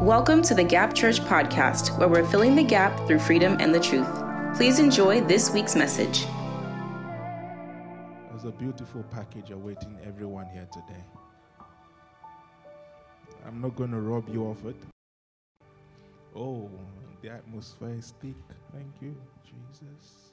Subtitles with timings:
[0.00, 3.78] Welcome to the Gap Church podcast, where we're filling the gap through freedom and the
[3.78, 4.08] truth.
[4.56, 6.24] Please enjoy this week's message.
[8.30, 11.04] There's a beautiful package awaiting everyone here today.
[13.46, 14.76] I'm not going to rob you of it.
[16.34, 16.70] Oh,
[17.20, 18.36] the atmosphere is thick.
[18.72, 19.14] Thank you,
[19.44, 20.30] Jesus.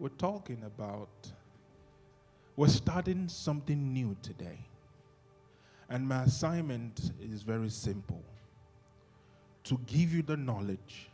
[0.00, 1.30] We're talking about,
[2.56, 4.67] we're starting something new today.
[5.88, 8.22] And my assignment is very simple
[9.64, 11.08] to give you the knowledge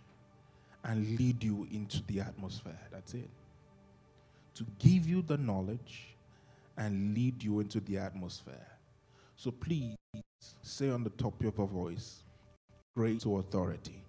[0.84, 2.78] and lead you into the atmosphere.
[2.92, 3.30] That's it.
[4.54, 6.16] To give you the knowledge
[6.76, 8.66] and lead you into the atmosphere.
[9.36, 9.96] So please
[10.62, 12.22] say on the top of your voice,
[12.94, 14.02] grace to authority.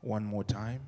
[0.00, 0.80] One more time.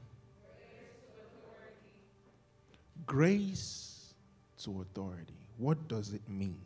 [3.07, 4.15] Grace
[4.63, 5.35] to authority.
[5.57, 6.61] What does it mean?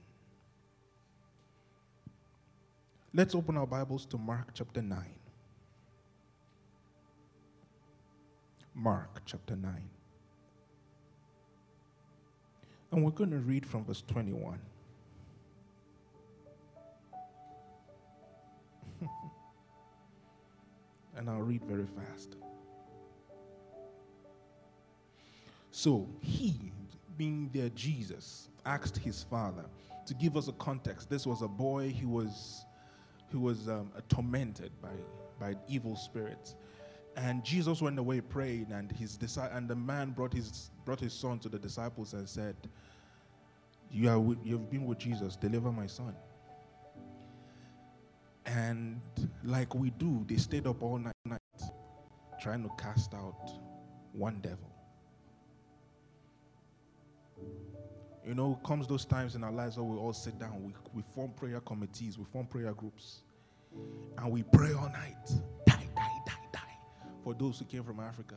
[3.14, 4.98] Let's open our Bibles to Mark chapter 9.
[8.74, 9.70] Mark chapter 9.
[12.90, 14.58] And we're going to read from verse 21.
[21.14, 22.36] and I'll read very fast.
[25.70, 26.72] So he,
[27.18, 29.66] being there Jesus, asked his father
[30.06, 31.10] to give us a context.
[31.10, 32.64] This was a boy who was
[33.32, 34.90] who was um, tormented by,
[35.40, 36.54] by evil spirits.
[37.16, 41.38] And Jesus went away praying, and his and the man brought his brought his son
[41.40, 42.56] to the disciples and said,
[43.90, 45.36] "You are with, you've been with Jesus.
[45.36, 46.14] Deliver my son."
[48.46, 49.00] And
[49.44, 51.40] like we do, they stayed up all night, night
[52.40, 53.52] trying to cast out
[54.12, 54.70] one devil.
[58.26, 61.02] You know, comes those times in our lives where we all sit down, we, we
[61.14, 63.22] form prayer committees, we form prayer groups,
[64.18, 65.26] and we pray all night.
[65.66, 66.78] Die, die, die, die.
[67.24, 68.36] For those who came from Africa.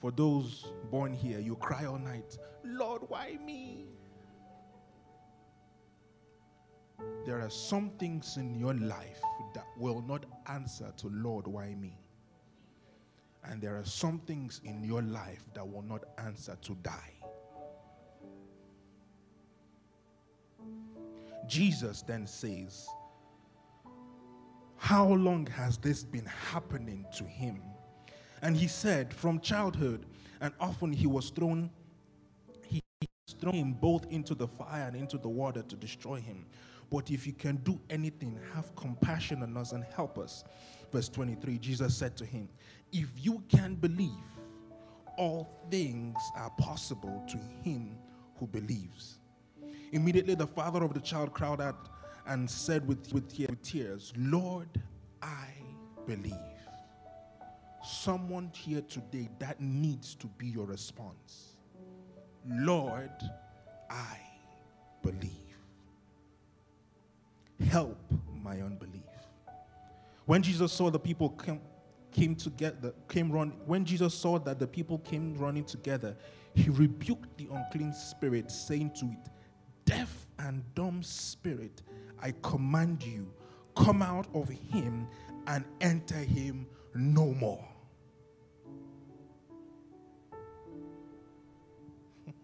[0.00, 3.86] For those born here, you cry all night, Lord, why me?
[7.26, 9.20] There are some things in your life
[9.54, 11.98] that will not answer to Lord, why me?
[13.44, 17.15] And there are some things in your life that will not answer to die.
[21.48, 22.86] Jesus then says,
[24.76, 27.60] How long has this been happening to him?
[28.42, 30.06] And he said, From childhood,
[30.40, 31.70] and often he was thrown,
[32.62, 36.46] he was thrown him both into the fire and into the water to destroy him.
[36.90, 40.44] But if you can do anything, have compassion on us and help us.
[40.92, 42.48] Verse 23, Jesus said to him,
[42.92, 44.10] If you can believe,
[45.16, 47.96] all things are possible to him
[48.38, 49.18] who believes.
[49.92, 51.88] Immediately the father of the child cried out
[52.26, 53.32] and said with, with
[53.62, 54.68] tears, Lord,
[55.22, 55.48] I
[56.06, 56.34] believe.
[57.84, 61.56] Someone here today that needs to be your response.
[62.48, 63.10] Lord,
[63.88, 64.18] I
[65.02, 65.30] believe.
[67.68, 67.98] Help
[68.42, 69.02] my unbelief.
[70.24, 71.60] When Jesus saw the people come,
[72.10, 76.16] came together, came run, when Jesus saw that the people came running together,
[76.54, 79.30] he rebuked the unclean spirit, saying to it,
[79.86, 81.82] deaf and dumb spirit,
[82.20, 83.32] I command you,
[83.74, 85.08] come out of him
[85.46, 87.66] and enter him no more.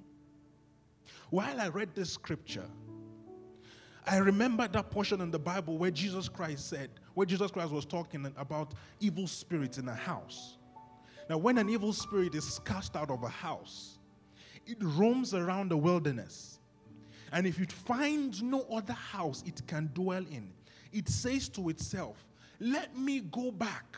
[1.30, 2.64] While I read this scripture,
[4.06, 7.84] I remember that portion in the Bible where Jesus Christ said, where Jesus Christ was
[7.84, 10.56] talking about evil spirits in a house.
[11.28, 13.98] Now, when an evil spirit is cast out of a house,
[14.66, 16.58] it roams around the wilderness
[17.32, 20.52] and if it finds no other house it can dwell in,
[20.92, 22.26] it says to itself,
[22.60, 23.96] Let me go back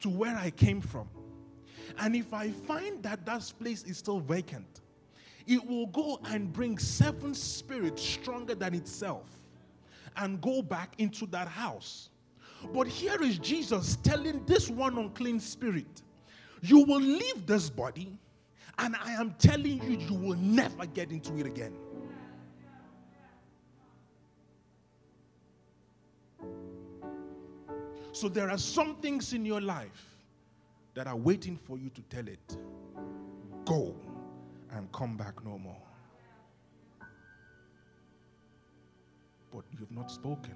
[0.00, 1.08] to where I came from.
[1.98, 4.80] And if I find that that place is still vacant,
[5.46, 9.30] it will go and bring seven spirits stronger than itself
[10.16, 12.08] and go back into that house.
[12.72, 16.02] But here is Jesus telling this one unclean spirit,
[16.62, 18.18] You will leave this body
[18.78, 21.74] and I am telling you, you will never get into it again.
[28.12, 30.16] So there are some things in your life
[30.94, 32.56] that are waiting for you to tell it
[33.66, 33.94] go
[34.70, 35.82] and come back no more.
[39.52, 40.54] But you've not spoken.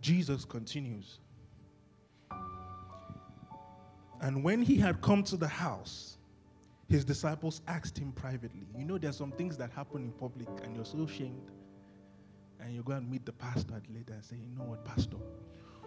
[0.00, 1.18] Jesus continues.
[4.20, 6.18] And when he had come to the house,
[6.88, 8.66] his disciples asked him privately.
[8.76, 11.50] You know, there's some things that happen in public and you're so ashamed.
[12.60, 15.18] And you go and meet the pastor later and say, You know what, Pastor?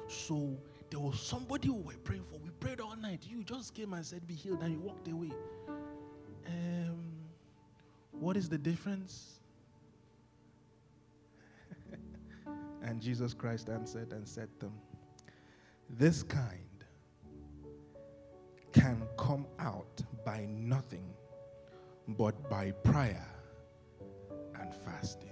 [0.07, 0.57] So
[0.89, 2.37] there was somebody we were praying for.
[2.37, 3.23] We prayed all night.
[3.27, 5.31] You just came and said, Be healed, and you walked away.
[6.47, 7.11] Um,
[8.11, 9.39] what is the difference?
[12.83, 14.73] and Jesus Christ answered and said to them,
[15.89, 16.59] This kind
[18.73, 21.13] can come out by nothing
[22.07, 23.25] but by prayer
[24.59, 25.29] and fasting.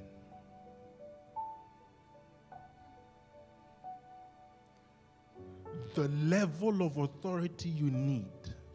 [5.96, 8.32] The level of authority you need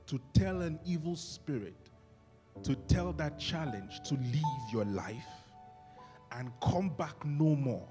[0.06, 1.90] to tell an evil spirit,
[2.62, 5.14] to tell that challenge to leave your life
[6.32, 7.88] and come back no more,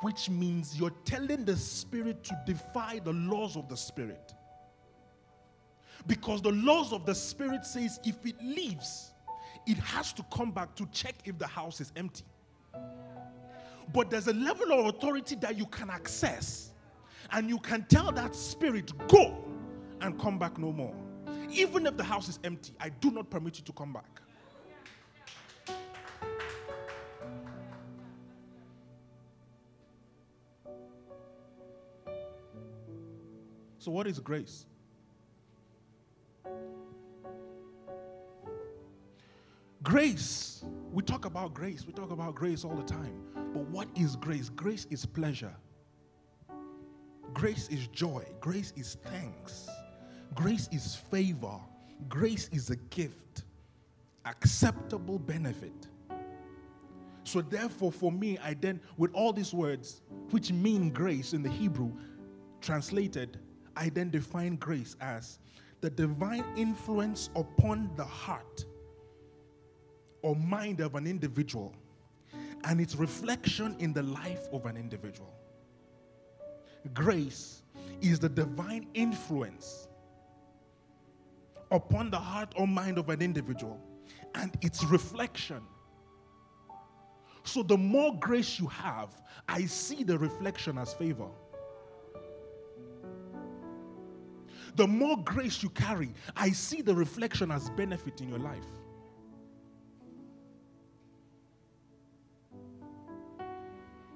[0.00, 4.32] which means you're telling the spirit to defy the laws of the spirit
[6.06, 9.12] because the laws of the spirit says if it leaves,
[9.66, 12.24] it has to come back to check if the house is empty.
[13.92, 16.72] But there's a level of authority that you can access,
[17.30, 19.36] and you can tell that spirit, go
[20.00, 20.94] and come back no more.
[21.50, 24.20] Even if the house is empty, I do not permit you to come back.
[33.78, 34.66] So, what is grace?
[39.82, 40.64] Grace.
[40.92, 41.86] We talk about grace.
[41.86, 43.22] We talk about grace all the time.
[43.34, 44.48] But what is grace?
[44.48, 45.54] Grace is pleasure.
[47.34, 48.24] Grace is joy.
[48.40, 49.68] Grace is thanks.
[50.34, 51.58] Grace is favor.
[52.08, 53.44] Grace is a gift,
[54.24, 55.88] acceptable benefit.
[57.24, 61.48] So, therefore, for me, I then, with all these words, which mean grace in the
[61.48, 61.92] Hebrew,
[62.60, 63.38] translated,
[63.76, 65.38] I then define grace as
[65.80, 68.64] the divine influence upon the heart
[70.22, 71.74] or mind of an individual
[72.64, 75.32] and its reflection in the life of an individual.
[76.94, 77.62] Grace
[78.00, 79.88] is the divine influence
[81.70, 83.80] upon the heart or mind of an individual
[84.34, 85.62] and its reflection.
[87.44, 89.10] So, the more grace you have,
[89.48, 91.28] I see the reflection as favor.
[94.76, 98.64] The more grace you carry, I see the reflection as benefit in your life.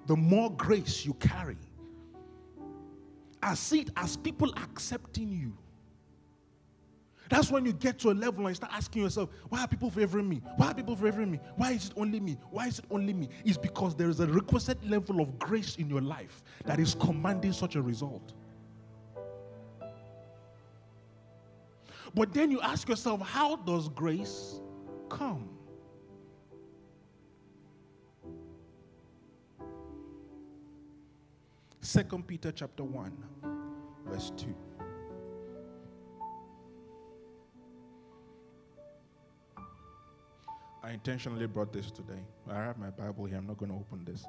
[0.06, 1.56] The more grace you carry.
[3.42, 5.56] I see it as people accepting you.
[7.28, 9.90] That's when you get to a level and you start asking yourself, why are people
[9.90, 10.42] favoring me?
[10.56, 11.40] Why are people favoring me?
[11.56, 12.36] Why is it only me?
[12.50, 13.28] Why is it only me?
[13.44, 17.52] It's because there is a requisite level of grace in your life that is commanding
[17.52, 18.32] such a result.
[22.14, 24.60] But then you ask yourself, how does grace
[25.08, 25.55] come?
[31.86, 33.12] Second Peter chapter 1,
[34.06, 34.52] verse 2.
[40.82, 42.18] I intentionally brought this today.
[42.50, 43.36] I have my Bible here.
[43.36, 44.26] I'm not going to open this.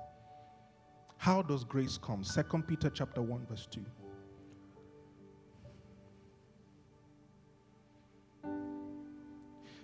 [1.18, 2.24] How does grace come?
[2.24, 3.83] Second Peter chapter 1, verse 2.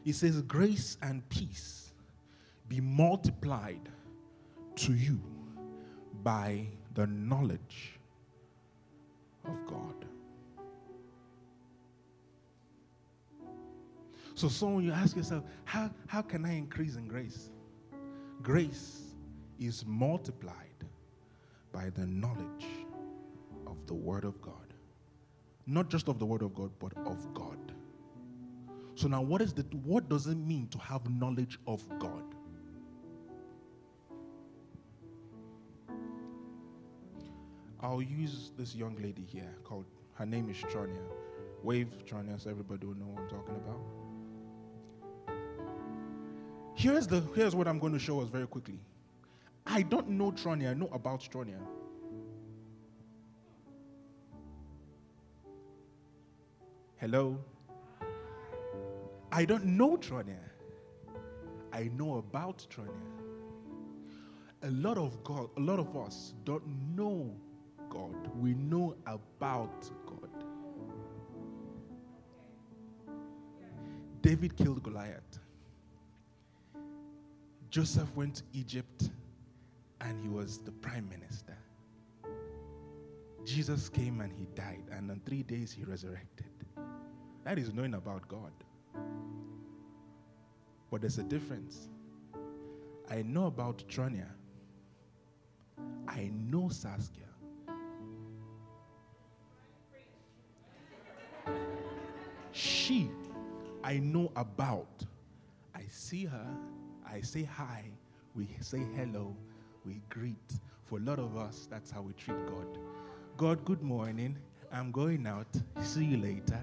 [0.06, 1.92] It says, Grace and peace
[2.70, 3.90] be multiplied
[4.76, 5.20] to you
[6.22, 8.00] by the knowledge
[9.46, 10.06] of God.
[14.36, 17.50] So, so when you ask yourself, how, how can I increase in grace?
[18.42, 19.14] Grace
[19.60, 20.56] is multiplied
[21.72, 22.66] by the knowledge
[23.68, 24.54] of the Word of God.
[25.66, 27.58] Not just of the Word of God, but of God.
[28.96, 32.24] So now what is the what does it mean to have knowledge of God?
[37.84, 41.04] I'll use this young lady here called, her name is Tronia.
[41.64, 43.82] Wave Tronia so everybody will know what I'm talking about.
[46.76, 48.80] Here's, the, here's what I'm going to show us very quickly.
[49.68, 51.60] I don't know Tronia, I know about Tronia.
[56.96, 57.38] Hello?
[59.30, 60.40] I don't know Tronia.
[61.74, 62.88] I know about Tronia.
[64.62, 67.36] A lot of God, a lot of us don't know
[67.94, 68.30] God.
[68.40, 70.30] We know about God.
[74.22, 75.40] David killed Goliath.
[77.70, 79.10] Joseph went to Egypt
[80.02, 81.58] and he was the prime minister.
[83.46, 86.46] Jesus came and he died, and in three days he resurrected.
[87.44, 88.52] That is knowing about God.
[90.90, 91.90] But there's a difference.
[93.10, 94.30] I know about Tronia.
[96.08, 97.23] I know Saskia.
[102.84, 103.10] She,
[103.82, 105.06] I know about.
[105.74, 106.48] I see her,
[107.10, 107.86] I say hi,
[108.36, 109.34] we say hello,
[109.86, 110.60] we greet.
[110.84, 112.78] For a lot of us, that's how we treat God.
[113.38, 114.38] God, good morning.
[114.70, 115.48] I'm going out.
[115.82, 116.62] See you later.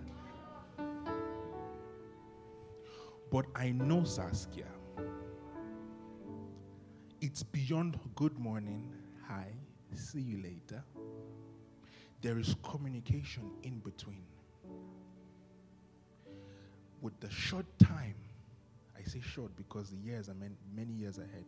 [3.30, 4.66] But I know Saskia.
[7.22, 8.92] It's beyond good morning,
[9.26, 9.46] hi,
[9.94, 10.84] see you later.
[12.20, 14.26] There is communication in between.
[17.00, 18.14] With the short time,
[18.98, 20.36] I say short because the years are
[20.74, 21.46] many years ahead.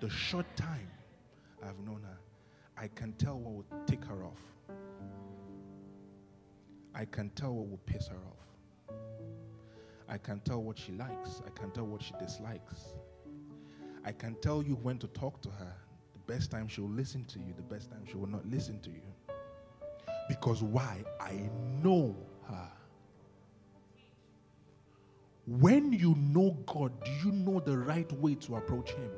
[0.00, 0.88] The short time
[1.62, 2.18] I've known her,
[2.76, 4.40] I can tell what will tick her off.
[6.94, 8.96] I can tell what will piss her off.
[10.08, 11.40] I can tell what she likes.
[11.46, 12.94] I can tell what she dislikes.
[14.04, 15.74] I can tell you when to talk to her.
[16.12, 18.80] The best time she will listen to you, the best time she will not listen
[18.80, 19.02] to you.
[20.28, 21.02] Because why?
[21.20, 21.48] I
[21.82, 22.14] know
[22.48, 22.68] her.
[25.46, 29.10] When you know God, do you know the right way to approach Him?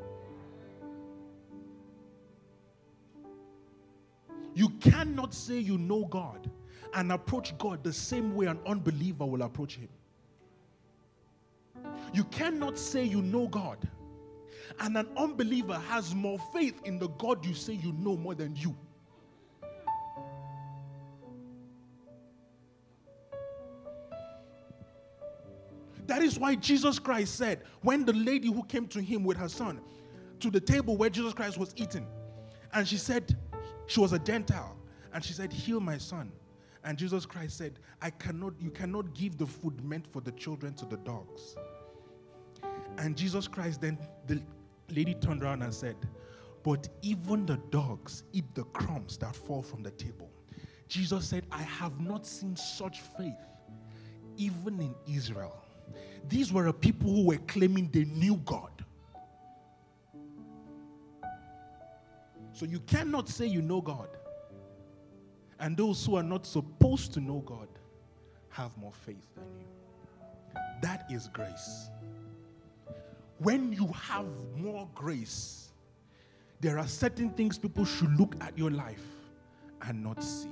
[4.55, 6.51] You cannot say you know God
[6.95, 9.89] and approach God the same way an unbeliever will approach Him.
[12.13, 13.87] You cannot say you know God
[14.81, 18.57] and an unbeliever has more faith in the God you say you know more than
[18.57, 18.75] you.
[26.07, 29.49] That is why Jesus Christ said, when the lady who came to him with her
[29.49, 29.81] son
[30.41, 32.07] to the table where Jesus Christ was eating,
[32.73, 33.37] and she said,
[33.87, 34.77] she was a Gentile,
[35.13, 36.33] and she said, Heal my son.
[36.85, 40.75] And Jesus Christ said, I cannot, you cannot give the food meant for the children
[40.75, 41.57] to the dogs.
[42.99, 44.43] And Jesus Christ then, the
[44.91, 45.97] lady turned around and said,
[46.63, 50.31] But even the dogs eat the crumbs that fall from the table.
[50.89, 53.33] Jesus said, I have not seen such faith
[54.37, 55.64] even in Israel.
[56.29, 58.71] These were a people who were claiming they knew God.
[62.53, 64.09] So you cannot say you know God.
[65.59, 67.69] And those who are not supposed to know God
[68.51, 69.67] have more faith than you.
[70.81, 71.91] That is grace.
[73.39, 74.27] When you have
[74.57, 75.71] more grace,
[76.61, 79.05] there are certain things people should look at your life
[79.83, 80.49] and not see.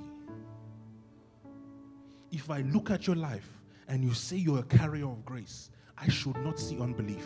[2.31, 3.49] If I look at your life
[3.87, 7.25] and you say you're a carrier of grace, I should not see unbelief.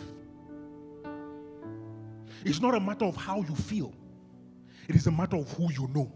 [2.44, 3.92] It's not a matter of how you feel,
[4.88, 6.12] it is a matter of who you know.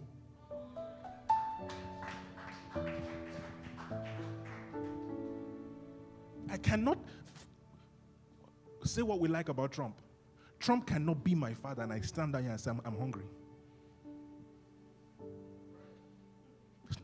[6.50, 7.48] I cannot f-
[8.86, 9.96] say what we like about Trump.
[10.60, 13.24] Trump cannot be my father, and I stand there and say, I'm, I'm hungry.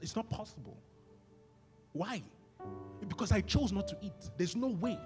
[0.01, 0.77] It's not possible.
[1.93, 2.23] Why?
[3.09, 4.31] Because I chose not to eat.
[4.37, 4.99] There's no way.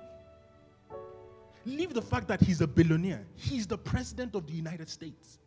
[1.65, 3.25] Leave the fact that he's a billionaire.
[3.37, 5.39] He's the president of the United States.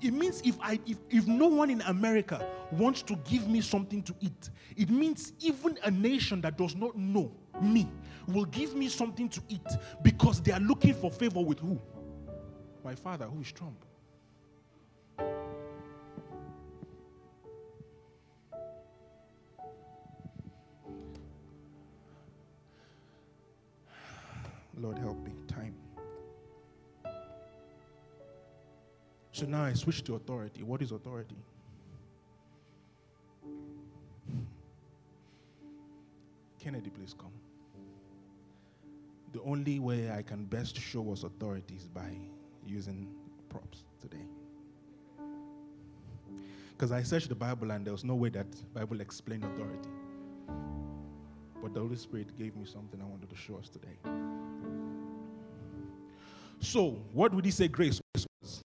[0.00, 4.02] It means if I if, if no one in America wants to give me something
[4.02, 7.88] to eat, it means even a nation that does not know me
[8.28, 9.66] will give me something to eat
[10.02, 11.80] because they are looking for favor with who?
[12.84, 13.84] My father, who is Trump.
[24.78, 25.32] Lord, help me.
[25.48, 25.74] Time.
[29.32, 30.62] So now I switch to authority.
[30.62, 31.36] What is authority?
[36.58, 37.32] Kennedy, please come.
[39.32, 42.10] The only way I can best show us authority is by
[42.66, 43.08] using
[43.48, 44.24] props today.
[46.72, 49.90] Because I searched the Bible and there was no way that Bible explained authority.
[51.62, 54.35] But the Holy Spirit gave me something I wanted to show us today.
[56.66, 58.60] So, what would he say grace was?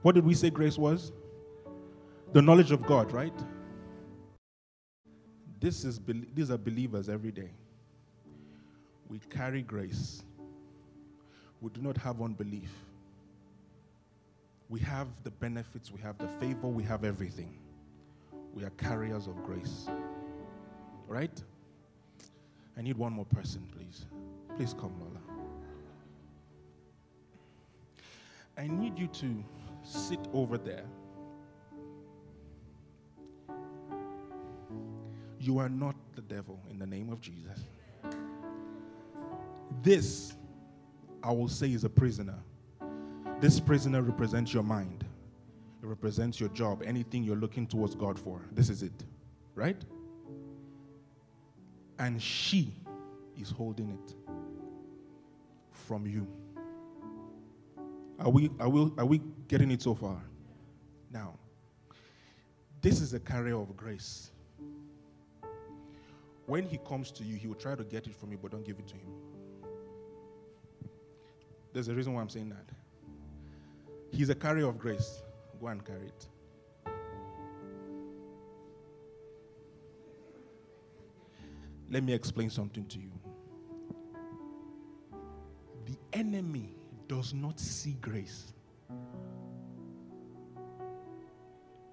[0.00, 1.12] What did we say grace was?
[2.32, 3.34] The knowledge of God, right?
[5.60, 6.00] This is
[6.34, 7.50] these are believers every day.
[9.10, 10.22] We carry grace.
[11.60, 12.72] We do not have unbelief.
[14.70, 17.58] We have the benefits, we have the favor, we have everything.
[18.54, 19.86] We are carriers of grace.
[21.06, 21.42] Right?
[22.78, 24.06] I need one more person, please.
[24.56, 25.31] Please come, Lola.
[28.56, 29.44] I need you to
[29.82, 30.84] sit over there.
[35.38, 37.64] You are not the devil in the name of Jesus.
[39.82, 40.34] This,
[41.22, 42.38] I will say, is a prisoner.
[43.40, 45.04] This prisoner represents your mind,
[45.82, 48.40] it represents your job, anything you're looking towards God for.
[48.52, 48.92] This is it,
[49.56, 49.82] right?
[51.98, 52.72] And she
[53.36, 54.14] is holding it
[55.72, 56.26] from you.
[58.22, 60.22] Are we, are we, are we getting it so far?
[61.10, 61.34] Now,
[62.80, 64.30] this is a carrier of grace.
[66.46, 68.64] When he comes to you, he will try to get it from you, but don't
[68.64, 69.12] give it to him.
[71.72, 72.70] There's a reason why I'm saying that.
[74.12, 75.22] He's a carrier of grace.
[75.60, 76.28] Go and carry it.
[81.90, 83.10] Let me explain something to you.
[85.86, 86.76] The enemy
[87.12, 88.54] does not see grace,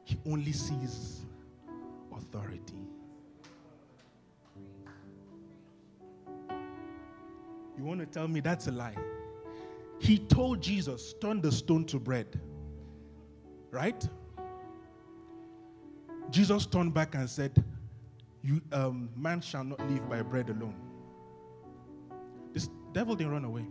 [0.05, 1.25] he only sees
[2.15, 2.79] authority.
[7.77, 8.95] You want to tell me that's a lie?
[9.99, 12.39] He told Jesus, turn the stone to bread.
[13.71, 14.07] Right?
[16.29, 17.61] Jesus turned back and said,
[18.41, 20.75] you, um, Man shall not live by bread alone.
[22.53, 23.65] This devil didn't run away.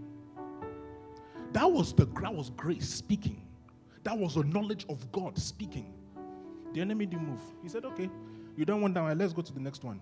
[1.52, 3.42] That was the that was grace speaking.
[4.04, 5.92] That was the knowledge of God speaking.
[6.74, 7.40] The enemy didn't move.
[7.62, 8.10] He said, Okay,
[8.56, 9.18] you don't want that one.
[9.18, 10.00] Let's go to the next one.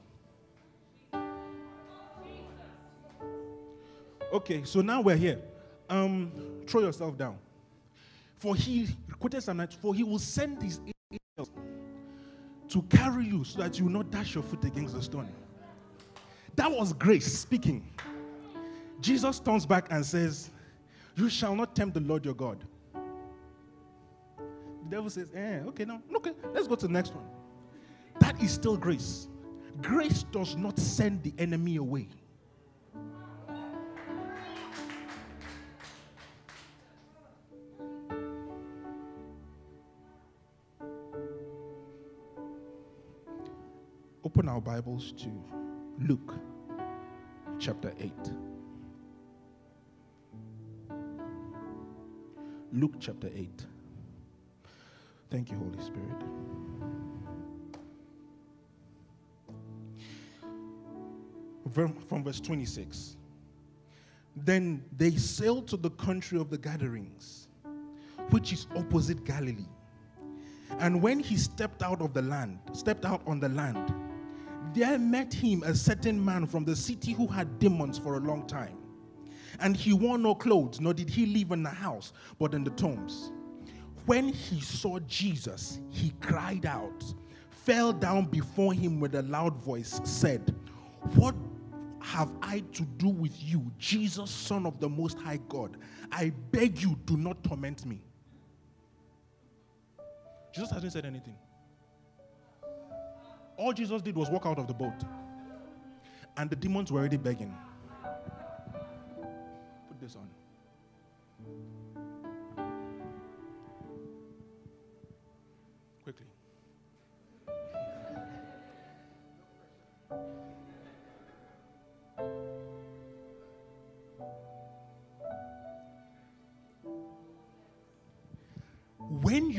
[4.33, 5.41] Okay, so now we're here.
[5.89, 6.33] Um,
[6.67, 7.39] throw yourself down.
[8.39, 8.89] For he
[9.19, 11.51] quoted Psalm 9, for he will send his angels
[12.69, 15.29] to carry you so that you will not dash your foot against the stone.
[16.57, 17.89] That was grace speaking.
[19.01, 20.51] Jesus turns back and says,
[21.17, 22.63] You shall not tempt the Lord your God.
[22.93, 27.25] The devil says, Eh, okay, now, okay, let's go to the next one.
[28.21, 29.29] That is still grace.
[29.81, 32.09] Grace does not send the enemy away.
[44.23, 45.31] Open our Bibles to
[45.99, 46.35] Luke
[47.59, 48.13] chapter 8.
[52.77, 53.65] Luke chapter 8.
[55.31, 56.23] Thank you, Holy Spirit.
[62.07, 63.17] From verse 26.
[64.37, 67.49] Then they sailed to the country of the Gadarenes,
[68.29, 69.65] which is opposite Galilee.
[70.79, 73.95] And when he stepped out of the land, stepped out on the land,
[74.75, 78.47] there met him a certain man from the city who had demons for a long
[78.47, 78.77] time.
[79.61, 82.71] And he wore no clothes, nor did he live in the house, but in the
[82.71, 83.33] tombs.
[84.07, 87.05] When he saw Jesus, he cried out,
[87.51, 90.55] fell down before him with a loud voice, said,
[91.15, 91.35] What
[92.01, 95.77] have I to do with you, Jesus, Son of the Most High God?
[96.13, 98.01] I beg you, do not torment me.
[100.55, 101.35] Jesus hasn't said anything.
[103.57, 105.03] All Jesus did was walk out of the boat.
[106.37, 107.55] And the demons were already begging.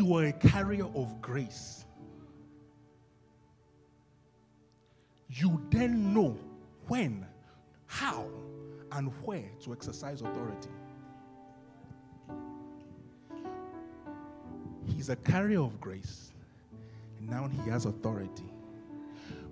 [0.07, 1.85] You are a carrier of grace,
[5.29, 6.37] you then know
[6.87, 7.25] when,
[7.87, 8.25] how,
[8.93, 10.69] and where to exercise authority.
[14.85, 16.31] He's a carrier of grace,
[17.19, 18.49] and now he has authority.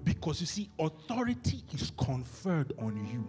[0.05, 3.27] Because you see, authority is conferred on you.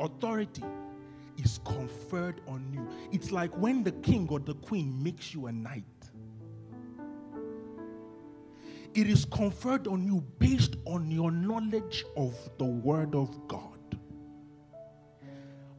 [0.00, 0.64] Authority
[1.38, 2.86] is conferred on you.
[3.12, 5.84] It's like when the king or the queen makes you a knight
[8.94, 13.78] it is conferred on you based on your knowledge of the Word of God.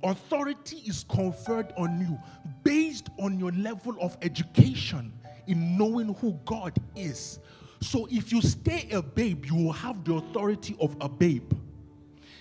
[0.03, 2.17] Authority is conferred on you
[2.63, 5.11] based on your level of education
[5.47, 7.39] in knowing who God is.
[7.81, 11.51] So if you stay a babe, you will have the authority of a babe.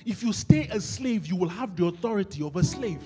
[0.08, 3.02] If you stay a slave, you will have the authority of a slave.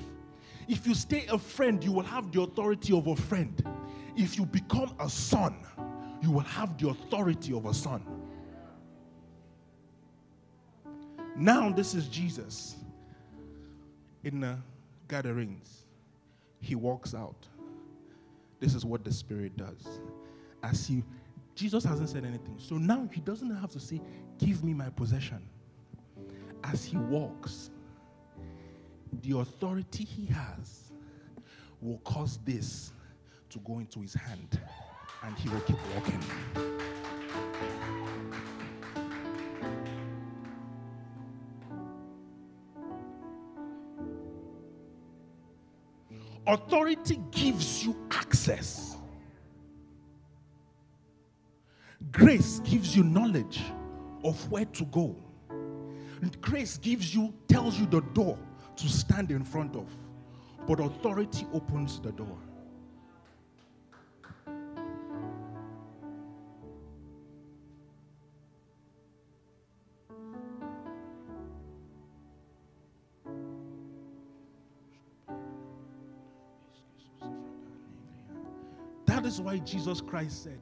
[0.69, 3.61] If you stay a friend, you will have the authority of a friend.
[4.17, 5.67] If you become a son,
[6.23, 8.05] you will have the authority of a son.
[11.35, 12.77] Now, this is Jesus
[14.23, 14.59] in the
[15.09, 15.87] Gadarenes.
[16.61, 17.49] He walks out.
[18.61, 19.99] This is what the Spirit does.
[20.63, 21.03] As He
[21.57, 22.55] Jesus hasn't said anything.
[22.59, 24.01] So now he doesn't have to say,
[24.39, 25.43] Give me my possession.
[26.65, 27.71] As he walks,
[29.23, 30.93] the authority he has
[31.81, 32.93] will cause this
[33.51, 34.59] to go into his hand
[35.23, 36.21] and he will keep walking.
[46.47, 48.97] Authority gives you access.
[52.11, 53.63] Grace gives you knowledge
[54.25, 55.17] of where to go.
[56.23, 58.39] And grace gives you, tells you the door
[58.77, 59.87] to stand in front of.
[60.69, 62.39] But authority opens the door.
[79.07, 80.61] That is why Jesus Christ said,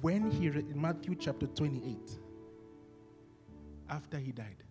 [0.00, 2.18] when he, read in Matthew chapter 28,
[3.88, 4.62] after he died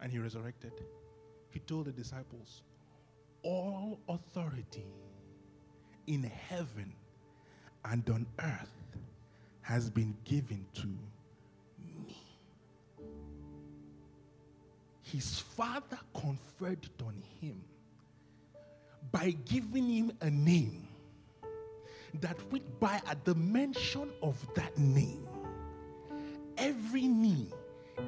[0.00, 0.72] and he resurrected,
[1.50, 2.62] he told the disciples,
[3.42, 4.86] All authority
[6.06, 6.92] in heaven
[7.84, 8.96] and on earth
[9.62, 12.16] has been given to me.
[15.02, 17.62] His father conferred it on him
[19.12, 20.88] by giving him a name
[22.20, 25.26] that with by at the mention of that name
[26.62, 27.48] every knee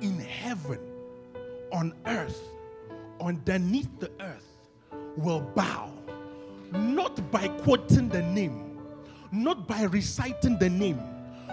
[0.00, 0.78] in heaven
[1.72, 2.40] on earth
[3.20, 4.48] underneath the earth
[5.16, 5.92] will bow
[6.72, 8.78] not by quoting the name
[9.32, 11.00] not by reciting the name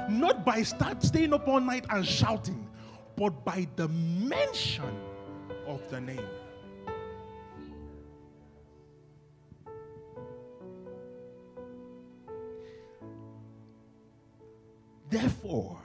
[0.09, 2.67] not by start staying up all night and shouting
[3.15, 4.95] but by the mention
[5.67, 6.25] of the name.
[15.09, 15.80] Therefore,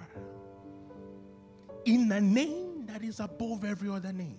[2.17, 4.39] the name that is above every other name,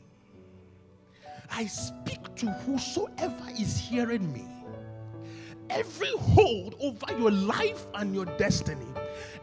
[1.51, 4.47] I speak to whosoever is hearing me.
[5.69, 8.87] Every hold over your life and your destiny,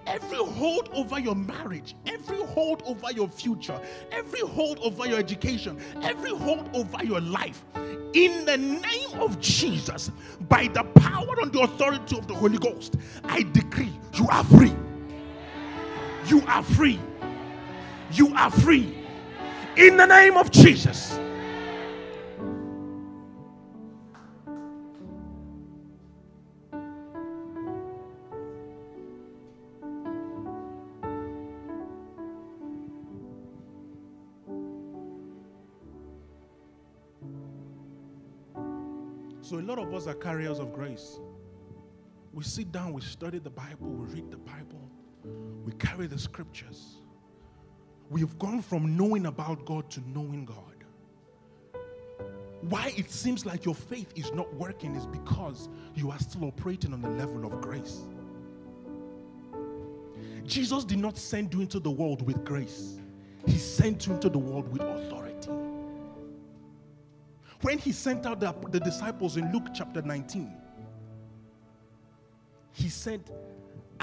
[0.09, 5.79] every hold over your marriage, every hold over your future, every hold over your education,
[6.03, 7.65] every hold over your life,
[8.15, 10.11] in the name of Jesus,
[10.49, 14.75] by the power and the authority of the Holy Ghost, I decree you are free.
[16.27, 16.99] You are free.
[18.13, 18.95] You are free.
[19.77, 21.19] In the name of Jesus.
[39.45, 41.21] So, a lot of us are carriers of grace.
[42.33, 44.91] We sit down, we study the Bible, we read the Bible,
[45.65, 47.04] we carry the scriptures.
[48.15, 51.81] We've gone from knowing about God to knowing God.
[52.61, 56.93] Why it seems like your faith is not working is because you are still operating
[56.93, 58.03] on the level of grace.
[60.47, 63.01] Jesus did not send you into the world with grace,
[63.47, 65.51] He sent you into the world with authority.
[67.63, 70.53] When He sent out the, the disciples in Luke chapter 19,
[72.75, 73.29] He said,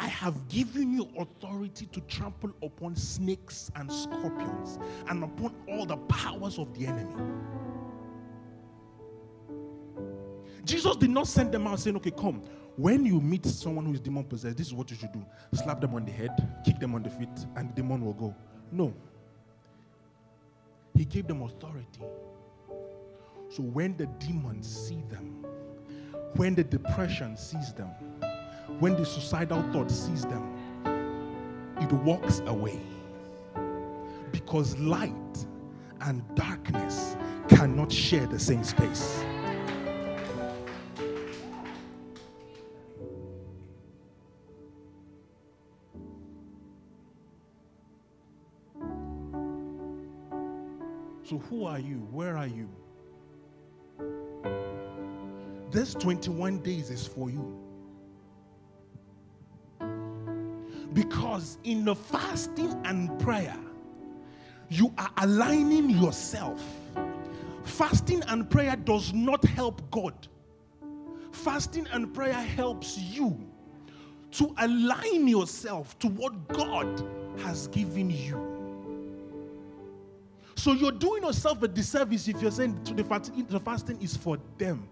[0.02, 5.98] I have given you authority to trample upon snakes and scorpions and upon all the
[5.98, 7.14] powers of the enemy.
[10.66, 12.42] Jesus did not send them out saying, Okay, come.
[12.78, 15.80] When you meet someone who is demon possessed, this is what you should do slap
[15.80, 16.32] them on the head,
[16.66, 18.36] kick them on the feet, and the demon will go.
[18.72, 18.92] No.
[20.96, 22.02] He gave them authority.
[23.50, 25.46] So when the demons see them,
[26.38, 27.90] when the depression sees them,
[28.80, 30.58] when the suicidal thought sees them,
[31.80, 32.80] it walks away.
[34.32, 35.46] Because light
[36.02, 37.16] and darkness
[37.50, 39.24] cannot share the same space.
[51.24, 52.06] So, who are you?
[52.12, 52.68] Where are you?
[55.72, 57.71] This 21 days is for you.
[60.94, 63.58] Because in the fasting and prayer,
[64.70, 66.62] you are aligning yourself.
[67.64, 70.28] Fasting and prayer does not help God.
[71.32, 73.40] Fasting and prayer helps you
[74.32, 77.06] to align yourself to what God
[77.40, 78.52] has given you.
[80.56, 84.88] So you're doing yourself a disservice if you're saying fasting, the fasting is for them.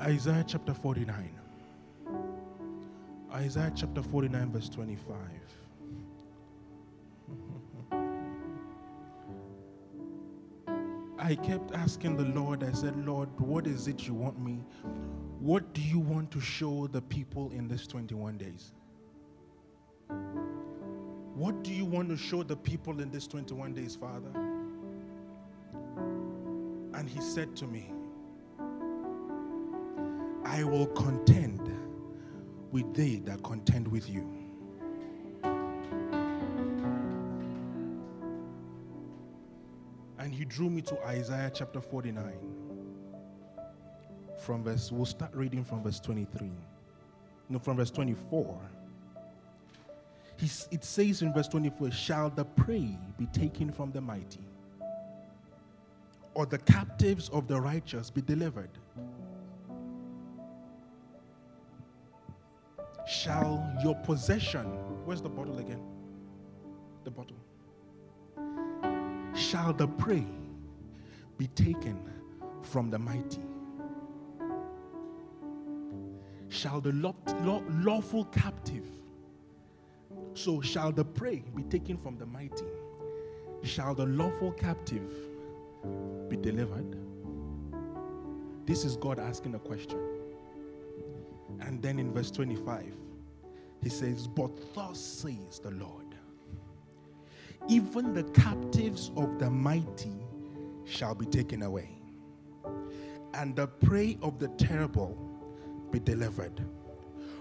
[0.00, 1.30] Isaiah chapter 49.
[3.34, 5.14] Isaiah chapter 49, verse 25.
[11.18, 14.60] I kept asking the Lord, I said, Lord, what is it you want me?
[15.38, 18.72] What do you want to show the people in this 21 days?
[21.34, 24.30] What do you want to show the people in this 21 days, Father?
[26.94, 27.92] And he said to me,
[30.50, 31.60] I will contend
[32.72, 34.28] with they that contend with you.
[40.18, 42.32] And he drew me to Isaiah chapter 49.
[44.40, 46.50] From verse, we'll start reading from verse 23.
[47.48, 48.58] No, from verse 24.
[50.36, 54.40] He, it says in verse 24, Shall the prey be taken from the mighty?
[56.34, 58.70] Or the captives of the righteous be delivered?
[63.22, 64.64] Shall your possession,
[65.04, 65.82] where's the bottle again?
[67.04, 67.36] The bottle.
[69.34, 70.24] Shall the prey
[71.36, 72.00] be taken
[72.62, 73.42] from the mighty?
[76.48, 78.86] Shall the lawful captive,
[80.32, 82.64] so shall the prey be taken from the mighty?
[83.62, 85.12] Shall the lawful captive
[86.30, 86.96] be delivered?
[88.64, 90.00] This is God asking a question.
[91.60, 92.96] And then in verse 25,
[93.82, 96.14] he says, But thus says the Lord,
[97.68, 100.12] even the captives of the mighty
[100.84, 101.90] shall be taken away,
[103.34, 105.16] and the prey of the terrible
[105.90, 106.64] be delivered.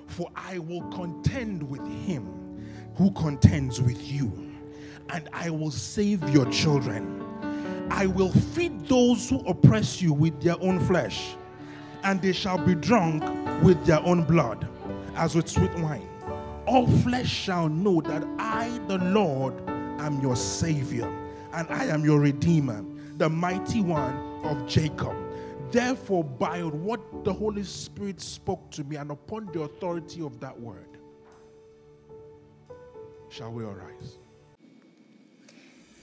[0.07, 4.31] For I will contend with him who contends with you,
[5.09, 7.25] and I will save your children.
[7.91, 11.35] I will feed those who oppress you with their own flesh,
[12.03, 13.23] and they shall be drunk
[13.63, 14.67] with their own blood,
[15.15, 16.07] as with sweet wine.
[16.69, 21.11] All flesh shall know that I, the Lord, am your Savior,
[21.51, 22.85] and I am your Redeemer,
[23.17, 25.17] the mighty one of Jacob.
[25.71, 30.59] Therefore, by what the Holy Spirit spoke to me, and upon the authority of that
[30.59, 30.99] word,
[33.29, 34.19] shall we arise.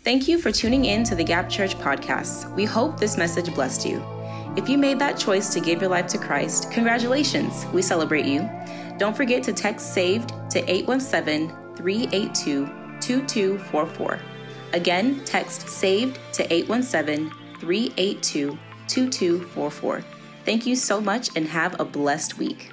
[0.03, 2.53] Thank you for tuning in to the Gap Church podcast.
[2.57, 4.05] We hope this message blessed you.
[4.57, 7.67] If you made that choice to give your life to Christ, congratulations.
[7.73, 8.51] We celebrate you.
[8.99, 12.67] Don't forget to text SAVED to 817 382
[13.01, 14.19] 2244.
[14.73, 20.05] Again, text SAVED to 817 382 2244.
[20.47, 22.73] Thank you so much and have a blessed week.